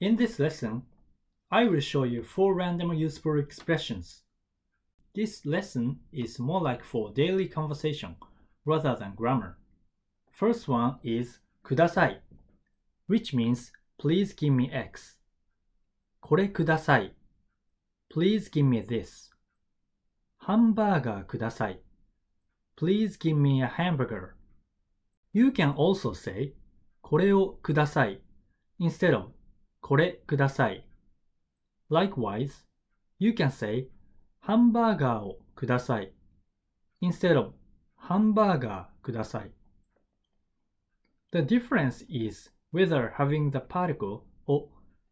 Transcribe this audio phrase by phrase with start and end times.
[0.00, 0.84] In this lesson,
[1.50, 4.22] I will show you four random useful expressions.
[5.14, 8.14] This lesson is more like for daily conversation
[8.64, 9.56] rather than grammar.
[10.30, 12.20] First one is ください
[13.08, 15.18] which means please give me X.
[16.20, 17.12] これください
[18.08, 19.30] please give me this.
[20.36, 21.80] ハンバーガーください
[22.76, 24.34] please give me a hamburger.
[25.32, 26.54] You can also say
[27.00, 28.20] これをください
[28.78, 29.32] instead of
[29.83, 30.87] これください。
[31.91, 32.65] Likewise,
[33.19, 33.89] you can say
[34.39, 36.13] ハンバーガーをください。
[37.01, 37.53] instead of
[37.97, 39.51] ハンバーガーください。
[41.33, 44.69] The difference is whether having the particle o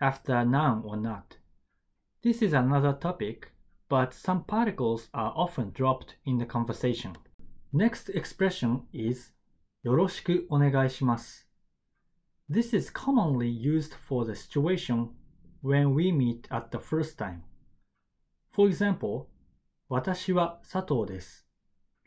[0.00, 1.38] after a noun or not.
[2.22, 3.48] This is another topic,
[3.88, 7.14] but some particles are often dropped in the conversation.
[7.74, 9.32] Next expression is
[9.82, 11.41] よろしくお願いします。
[12.49, 15.09] This is commonly used for the situation
[15.61, 17.43] when we meet at the first time.
[18.51, 19.27] For example,
[19.89, 21.45] 私は佐藤です。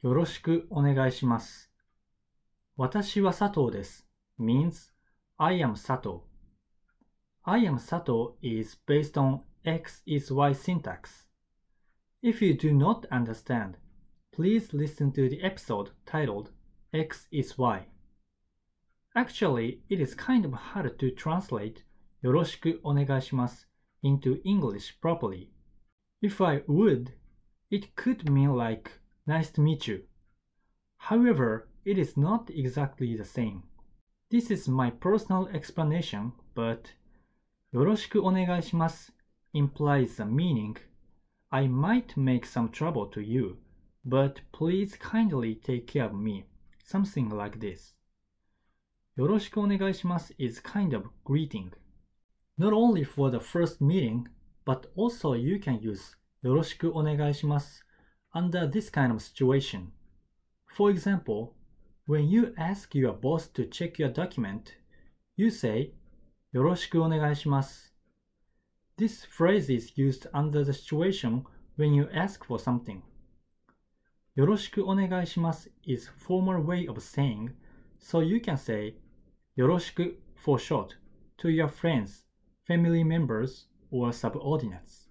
[0.02, 1.70] よろしくお願いします。
[2.76, 4.06] 私は佐藤です。
[4.38, 4.92] means
[5.36, 6.22] I am Sato.
[7.42, 11.26] I am Sato is based on X is Y syntax.
[12.22, 13.74] If you do not understand,
[14.32, 16.50] please listen to the episode titled
[16.92, 17.86] X is Y.
[19.14, 21.84] Actually, it is kind of hard to translate
[22.22, 23.68] よろしくお願いします
[24.02, 25.48] into English properly.
[26.22, 27.12] If I would,
[27.70, 28.90] it could mean like
[29.26, 30.04] nice to meet you.
[30.98, 33.62] However, it is not exactly the same.
[34.30, 36.94] This is my personal explanation, but
[37.72, 39.12] よろしくお願いします
[39.54, 40.76] implies the meaning
[41.50, 43.56] I might make some trouble to you,
[44.06, 46.44] but please kindly take care of me.
[46.84, 47.93] Something like this.
[49.16, 51.70] よろしくお願いします is kind of greeting.
[52.58, 54.24] Not only for the first meeting,
[54.64, 57.84] but also you can use よろしくお願いします
[58.34, 59.88] under this kind of situation.
[60.66, 61.52] For example,
[62.06, 64.76] when you ask your boss to check your document,
[65.36, 65.92] you say
[66.52, 67.94] よろしくお願いします。
[68.96, 71.44] This phrase is used under the situation
[71.76, 73.02] when you ask for something.
[74.34, 77.52] よろしくお願いします is formal way of saying,
[77.98, 78.94] so you can say
[79.56, 80.96] よろしく for short
[81.38, 82.24] to your friends,
[82.66, 85.08] family members, or subordinates.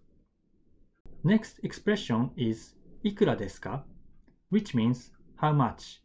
[1.24, 3.86] Next expression is いくらですか
[4.52, 6.02] which means how much.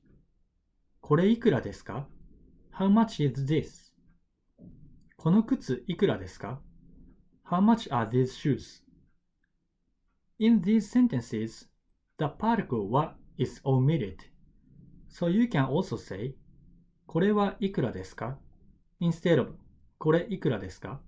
[1.01, 2.09] これいくらですか
[2.73, 3.93] ?How much is this?
[5.17, 6.61] この靴いくらですか
[7.47, 8.83] ?How much are these shoes?
[10.39, 11.69] In these sentences,
[12.19, 14.17] the particle は is omitted.
[15.09, 16.35] So you can also say
[17.10, 18.38] これはいくらですか
[19.02, 19.56] instead of
[19.98, 21.02] これいくらですか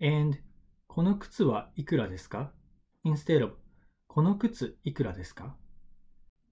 [0.00, 0.38] and
[0.86, 2.50] この靴はいくらですか
[3.04, 3.58] instead of
[4.06, 5.54] この靴いくらですか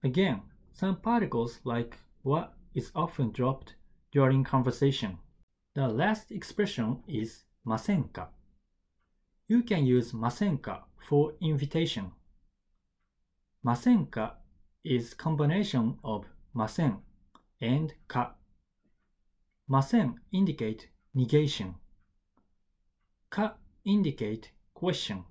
[0.03, 0.41] Again,
[0.75, 3.73] some particles like what is often dropped
[4.13, 5.15] during conversation.
[5.73, 8.29] The last expression is ませんか
[9.47, 12.09] You can use ませんか for invitation.
[13.63, 14.37] ませんか
[14.83, 17.06] is combination of ません
[17.60, 18.36] and か。
[19.66, 21.74] ません indicate negation.
[23.30, 25.22] か indicate question.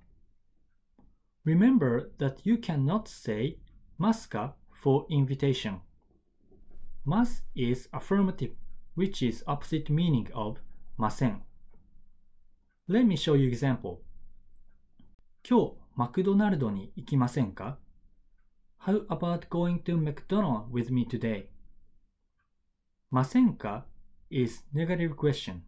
[1.44, 3.58] Remember that you cannot say
[3.98, 5.80] ますか for invitation.
[7.04, 8.54] Must is affirmative,
[8.96, 10.60] which is opposite meaning of
[10.96, 11.44] ません。
[12.88, 13.98] Let me show you example.
[15.48, 17.78] 今日マクドナルドに行きませんか
[18.80, 21.48] ?How about going to McDonald's with me today?
[23.10, 23.86] ませんか
[24.30, 25.60] is negative question.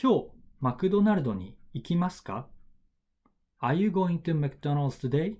[0.00, 0.26] 今日
[0.60, 2.48] マクドナルドに行きますか
[3.60, 5.36] ?Are you going to McDonald's today?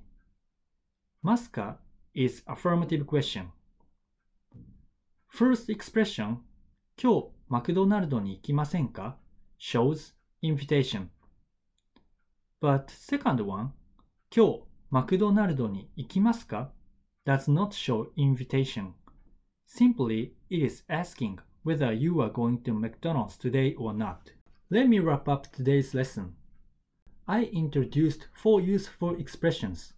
[1.22, 1.78] ますか
[2.14, 3.48] is affirmative question.
[5.32, 6.38] First expression
[7.00, 9.18] 今日マクドナルドに行きませんか
[9.58, 11.08] shows invitation.
[12.60, 13.72] But second one
[14.34, 16.72] 今日マクドナルドに行きますか
[17.26, 18.92] does not show invitation.
[19.66, 24.30] Simply it is asking whether you are going to McDonald's today or not.
[24.70, 26.34] Let me wrap up today's lesson.
[27.26, 29.94] I introduced four useful expressions.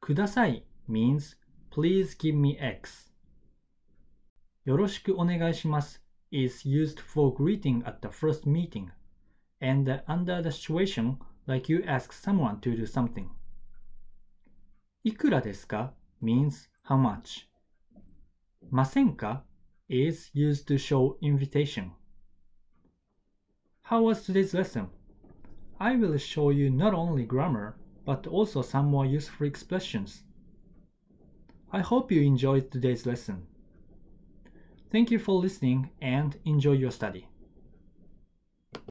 [0.00, 1.36] ください means
[1.70, 3.12] please give me X.
[4.64, 8.90] よろしくお願いします is used for greeting at the first meeting
[9.60, 11.16] and under the situation
[11.46, 13.26] like you ask someone to do something.
[15.04, 17.48] いくらですか means how much.
[18.71, 19.43] Masenka
[19.89, 21.91] is used to show invitation.
[23.83, 24.89] How was today's lesson?
[25.79, 27.75] I will show you not only grammar,
[28.05, 30.23] but also some more useful expressions.
[31.71, 33.47] I hope you enjoyed today's lesson.
[34.91, 37.27] Thank you for listening and enjoy your study.